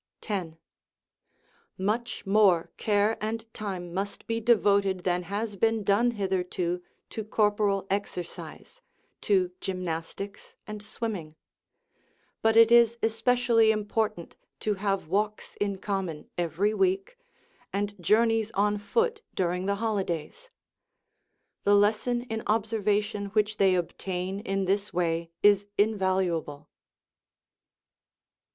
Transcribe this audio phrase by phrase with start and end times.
[0.21, 0.57] 10.
[1.77, 7.85] Much more care and time must be devoted than has been done hitherto to corporal
[7.87, 8.81] exercise,
[9.21, 11.35] to gymnas tics and swimming;
[12.41, 17.15] but it is especially important to have walks in common every week,
[17.71, 20.49] and journeys on foot during the holidays.
[21.63, 26.71] The lesson in observation w^hich they obtain in this way is invaluable.